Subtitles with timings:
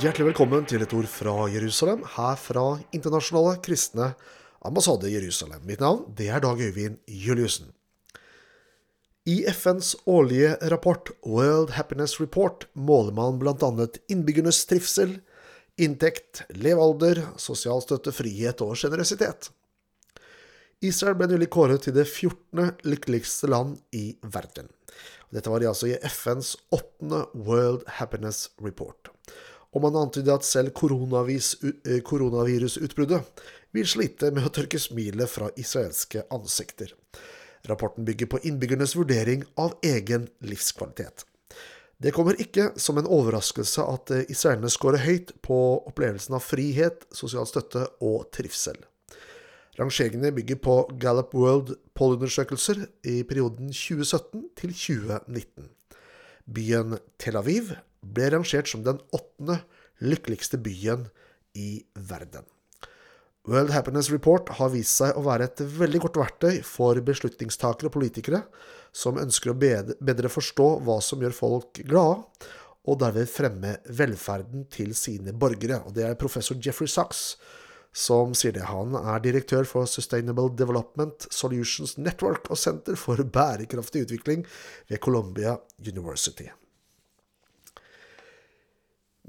[0.00, 2.62] Hjertelig velkommen til et ord fra Jerusalem, her fra
[2.96, 4.06] Internasjonale kristne
[4.64, 5.60] ambassade i Jerusalem.
[5.68, 7.66] Mitt navn det er Dag Øyvind Juliussen.
[9.28, 13.90] I FNs årlige rapport World Happiness Report måler man bl.a.
[14.08, 15.18] innbyggernes trivsel,
[15.76, 19.50] inntekt, levealder, sosial støtte, frihet og sjenerøsitet.
[20.80, 22.72] Israel ble nylig kåret til det 14.
[22.88, 24.72] lykkeligste land i verden.
[25.28, 29.12] Dette var altså i FNs åttende World Happiness Report.
[29.70, 33.22] Og man antyder at selv eh, koronavirusutbruddet
[33.76, 36.94] vil slite med å tørke smilet fra israelske ansikter.
[37.68, 41.26] Rapporten bygger på innbyggernes vurdering av egen livskvalitet.
[42.00, 45.58] Det kommer ikke som en overraskelse at eh, israelerne scorer høyt på
[45.90, 48.80] opplevelsen av frihet, sosial støtte og trivsel.
[49.78, 55.70] Rangeringene bygger på Gallup World Poll-undersøkelser i perioden 2017 til 2019.
[56.50, 57.70] Byen Tel Aviv
[58.00, 59.60] ble rangert som den åttende
[60.00, 61.08] lykkeligste byen
[61.54, 62.46] i verden.
[63.48, 67.94] World Happiness Report har vist seg å være et veldig godt verktøy for beslutningstakere og
[67.96, 68.42] politikere
[68.92, 72.20] som ønsker å bedre forstå hva som gjør folk glade,
[72.88, 75.82] og derved fremme velferden til sine borgere.
[75.86, 77.36] Og Det er professor Jeffrey Sachs
[77.92, 78.68] som sier det.
[78.70, 84.46] Han er direktør for Sustainable Development Solutions Network og Senter for bærekraftig utvikling
[84.88, 86.50] ved Columbia University.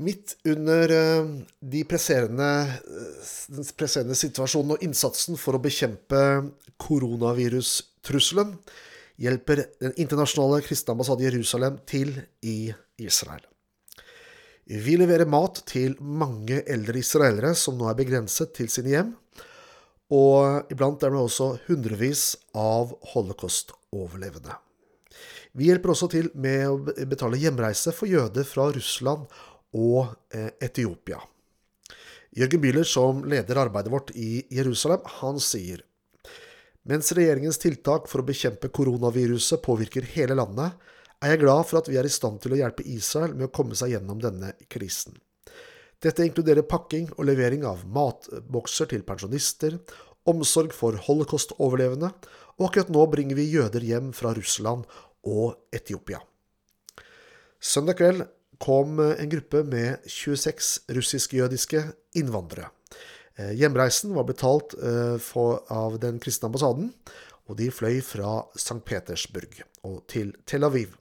[0.01, 1.25] Midt under eh,
[1.59, 6.21] de presserende, eh, den presserende situasjonen og innsatsen for å bekjempe
[6.81, 8.55] koronavirustrusselen,
[9.21, 13.43] hjelper Den internasjonale kristne ambassade Jerusalem til i Israel.
[14.65, 19.13] Vi leverer mat til mange eldre israelere som nå er begrenset til sine hjem,
[20.11, 22.23] og iblant er det også hundrevis
[22.57, 24.57] av holocaust-overlevende.
[25.59, 29.27] Vi hjelper også til med å betale hjemreise for jøder fra Russland
[29.77, 31.21] og eh, Etiopia.
[32.31, 35.83] Jørgen Bühler, som leder arbeidet vårt i Jerusalem, han sier
[36.87, 40.73] mens regjeringens tiltak for å bekjempe koronaviruset påvirker hele landet,
[41.21, 43.53] er jeg glad for at vi er i stand til å hjelpe Israel med å
[43.53, 45.13] komme seg gjennom denne krisen.
[46.01, 49.77] Dette inkluderer pakking og levering av matbokser til pensjonister,
[50.25, 52.09] omsorg for holocaust-overlevende,
[52.57, 54.89] og akkurat nå bringer vi jøder hjem fra Russland
[55.21, 56.17] og Etiopia.
[57.61, 58.25] Søndag kveld
[58.61, 61.83] kom en gruppe med 26 russisk-jødiske
[62.21, 62.69] innvandrere.
[63.35, 65.17] Eh, hjemreisen var betalt eh,
[65.73, 66.91] av den kristne ambassaden,
[67.49, 68.81] og de fløy fra St.
[68.85, 69.63] Petersburg
[70.11, 70.93] til Tel Aviv.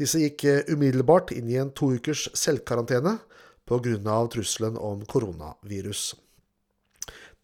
[0.00, 3.18] Disse gikk eh, umiddelbart inn i en to ukers selvkarantene
[3.68, 4.16] pga.
[4.32, 6.14] trusselen om koronavirus.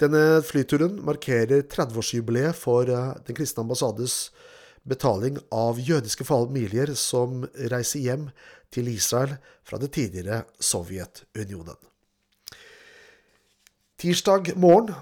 [0.00, 4.30] Denne flyturen markerer 30-årsjubileet for eh, Den kristne ambassades
[4.86, 8.28] betaling av jødiske familier som reiser hjem
[8.72, 9.36] til Israel
[9.66, 11.76] fra det tidligere Sovjetunionen.
[13.96, 14.94] Tirsdag morgen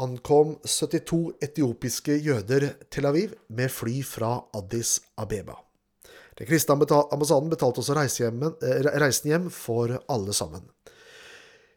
[0.00, 5.56] ankom 72 etiopiske jøder Tel Aviv med fly fra Addis Abeba.
[6.38, 10.64] Den kristne ambassaden betalte også eh, reisen hjem for alle sammen.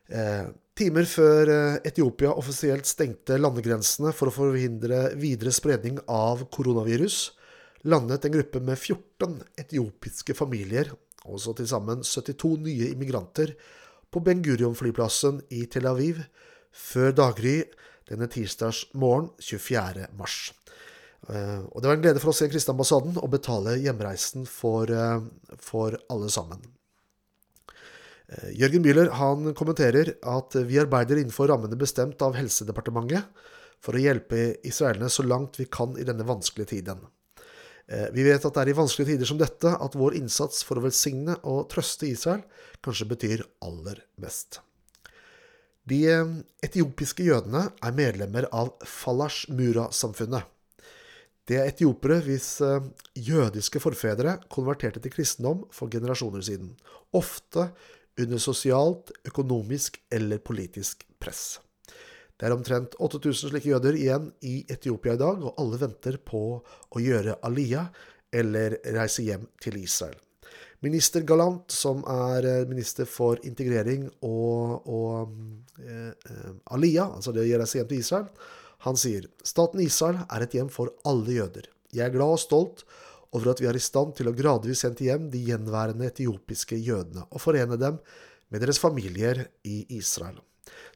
[0.07, 0.45] Eh,
[0.77, 7.17] timer før eh, Etiopia offisielt stengte landegrensene for å forhindre videre spredning av koronavirus,
[7.91, 10.93] landet en gruppe med 14 etiopiske familier,
[11.27, 13.51] også til sammen 72 nye immigranter,
[14.07, 16.21] på Ben Gurion-flyplassen i Tel Aviv
[16.71, 17.57] før daggry
[18.07, 20.07] denne tirsdags morgen 24.
[20.15, 20.53] mars.
[21.27, 24.47] Eh, og det var en glede for oss i den kristne ambassaden å betale hjemreisen
[24.47, 24.87] for,
[25.59, 26.63] for alle sammen.
[28.27, 33.45] Eh, Jørgen Bühler han kommenterer at vi arbeider innenfor rammene bestemt av Helsedepartementet
[33.83, 37.03] for å hjelpe israelerne så langt vi kan i denne vanskelige tiden.
[37.87, 40.83] Vi vet at det er i vanskelige tider som dette at vår innsats for å
[40.83, 42.41] velsigne og trøste Israel
[42.83, 44.57] kanskje betyr aller mest.
[45.87, 46.01] De
[46.67, 50.43] etiopiske jødene er medlemmer av Falash Mura-samfunnet.
[51.47, 52.83] Det er etiopere hvis eh,
[53.15, 56.73] jødiske forfedre konverterte til kristendom for generasjoner siden,
[57.15, 57.69] ofte
[58.21, 61.59] under sosialt, økonomisk eller politisk press.
[62.37, 66.41] Det er omtrent 8000 slike jøder igjen i Etiopia i dag, og alle venter på
[66.61, 67.89] å gjøre aliyah
[68.37, 70.17] eller reise hjem til Israel.
[70.85, 75.31] Minister Galant, som er eh, minister for integrering og, og
[75.81, 78.27] eh, eh aliyah, altså det å gjøre seg hjem til Israel,
[78.85, 81.65] han sier staten Israel er et hjem for alle jøder.
[81.89, 82.85] Jeg er glad og stolt
[83.35, 87.25] over at vi er i stand til å gradvis sende hjem de gjenværende etiopiske jødene
[87.27, 87.99] og forene dem
[88.51, 90.39] med deres familier i Israel.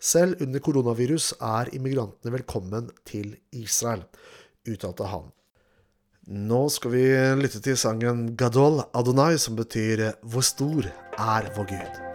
[0.01, 4.04] Selv under koronavirus er immigrantene velkommen til Israel,
[4.68, 5.30] uttalte han.
[6.31, 7.06] Nå skal vi
[7.42, 10.88] lytte til sangen Gadol Adonai, som betyr Hvor stor
[11.18, 12.10] er vår Gud?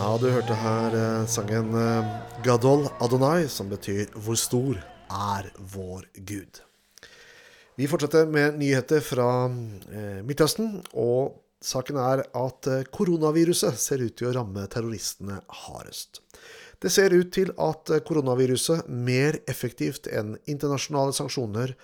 [0.00, 2.06] Du hørte her eh, sangen eh,
[2.44, 4.78] Gadol Adonai, som betyr 'Hvor stor
[5.10, 6.62] er vår Gud'.
[7.76, 9.46] Vi fortsetter med nyheter fra
[9.92, 10.82] eh, Midtøsten.
[10.94, 16.22] og Saken er at eh, koronaviruset ser ut til å ramme terroristene hardest.
[16.80, 21.76] Det ser ut til at eh, koronaviruset mer effektivt enn internasjonale sanksjoner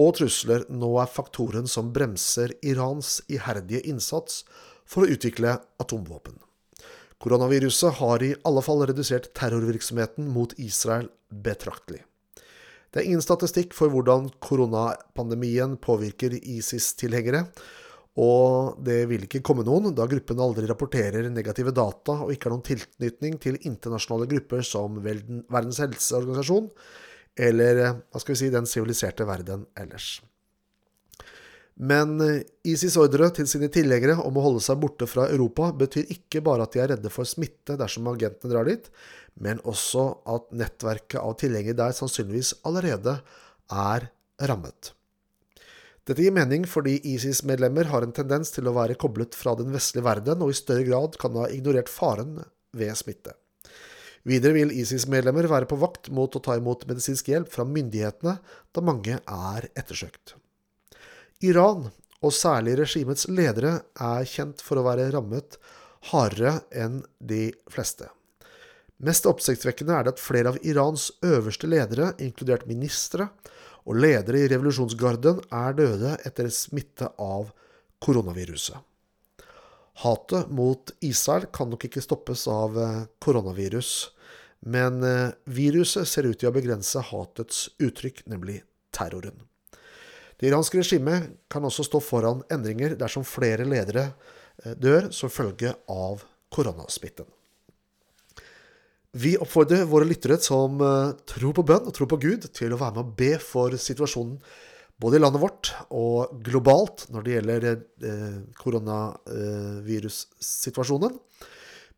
[0.00, 4.46] og trusler nå er faktoren som bremser Irans iherdige innsats
[4.88, 6.40] for å utvikle atomvåpen.
[7.20, 12.00] Koronaviruset har i alle fall redusert terrorvirksomheten mot Israel betraktelig.
[12.90, 17.44] Det er ingen statistikk for hvordan koronapandemien påvirker ISIS-tilhengere,
[18.18, 22.56] og det vil ikke komme noen, da gruppen aldri rapporterer negative data og ikke har
[22.56, 26.66] noen tilknytning til internasjonale grupper som Verdens helseorganisasjon
[27.38, 30.18] eller hva skal vi si, den siviliserte verden ellers.
[31.80, 36.12] Men eh, ISIS ordre til sine tilhengere om å holde seg borte fra Europa betyr
[36.12, 38.90] ikke bare at de er redde for smitte dersom agentene drar dit,
[39.40, 43.20] men også at nettverket av tilhengere der sannsynligvis allerede
[43.72, 44.10] er
[44.50, 44.92] rammet.
[46.04, 50.04] Dette gir mening fordi ISIS-medlemmer har en tendens til å være koblet fra den vestlige
[50.04, 52.40] verden og i større grad kan ha ignorert faren
[52.76, 53.36] ved smitte.
[54.28, 58.36] Videre vil ISIS-medlemmer være på vakt mot å ta imot medisinsk hjelp fra myndighetene,
[58.68, 60.36] da mange er ettersøkt.
[61.40, 61.88] Iran,
[62.20, 65.56] og særlig regimets ledere, er kjent for å være rammet
[66.10, 68.10] hardere enn de fleste.
[69.00, 73.30] Mest oppsiktsvekkende er det at flere av Irans øverste ledere, inkludert ministre
[73.88, 77.48] og ledere i revolusjonsgarden, er døde etter smitte av
[78.04, 78.76] koronaviruset.
[80.04, 84.10] Hatet mot Israel kan nok ikke stoppes av eh, koronavirus,
[84.68, 88.60] men eh, viruset ser ut til å begrense hatets uttrykk, nemlig
[88.96, 89.49] terroren.
[90.40, 94.08] Det iranske regimet kan også stå foran endringer dersom flere ledere
[94.64, 97.28] eh, dør som følge av koronasmitten.
[99.20, 102.80] Vi oppfordrer våre lyttere som eh, tror på bønn og tror på Gud, til å
[102.80, 104.40] være med og be for situasjonen
[105.00, 111.12] både i landet vårt og globalt når det gjelder eh, koronavirussituasjonen.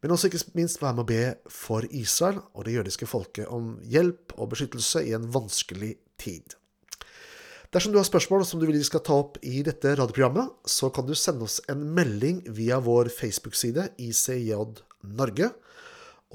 [0.03, 3.65] Men også ikke minst være med å be for Israel og det jødiske folket om
[3.87, 6.62] hjelp og beskyttelse i en vanskelig tid.
[7.73, 10.91] Dersom du har spørsmål som du vil vi skal ta opp i dette radioprogrammet, så
[10.93, 14.59] kan du sende oss en melding via vår Facebook-side ICJ
[15.17, 15.49] Norge,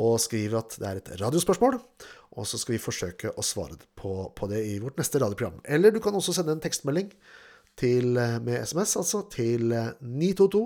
[0.01, 1.77] og skrive at det er et radiospørsmål.
[2.37, 5.61] Og så skal vi forsøke å svare på, på det i vårt neste radioprogram.
[5.61, 7.13] Eller du kan også sende en tekstmelding
[7.77, 9.69] til, eh, med SMS, altså, til
[10.01, 10.65] 922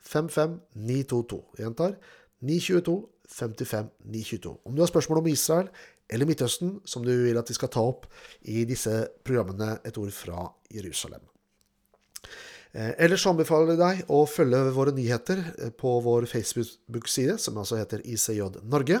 [0.00, 1.44] 55 922.
[1.58, 1.96] Jeg gjentar
[2.40, 2.98] 922
[3.36, 4.58] 55 922.
[4.64, 5.68] Om du har spørsmål om Israel
[6.10, 8.08] eller Midtøsten som du vil at vi skal ta opp
[8.42, 8.92] i disse
[9.26, 11.22] programmene Et ord fra Jerusalem.
[12.72, 17.80] Eh, ellers anbefaler jeg deg å følge våre nyheter eh, på vår Facebook-side, som altså
[17.80, 19.00] heter ICJ Norge.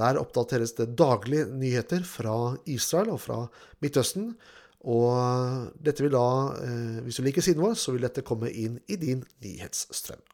[0.00, 3.42] Der oppdateres det daglig nyheter fra Israel og fra
[3.84, 4.32] Midtøsten.
[4.84, 6.28] Og dette vil da,
[6.64, 10.24] eh, hvis du liker siden vår, så vil dette komme inn i din nyhetsstrøm.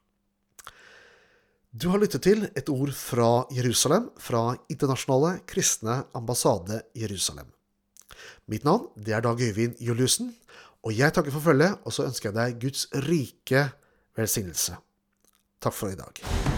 [1.70, 7.46] Du har lyttet til et ord fra Jerusalem, fra Internasjonale kristne ambassade Jerusalem.
[8.50, 10.34] Mitt navn det er Dag Øyvind Juliussen,
[10.82, 13.68] og jeg takker for følget, og så ønsker jeg deg Guds rike
[14.18, 14.80] velsignelse.
[15.62, 16.49] Takk for i dag.